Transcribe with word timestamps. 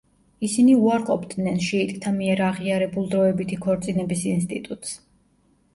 ისინი 0.45 0.71
უარყოფდნენ 0.85 1.61
შიიტთა 1.67 2.15
მიერ 2.17 2.41
აღიარებულ 2.49 3.07
დროებითი 3.15 3.61
ქორწინების 3.69 4.27
ინსტიტუტს. 4.35 4.99